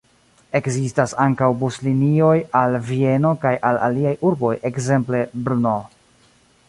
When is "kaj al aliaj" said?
3.45-4.15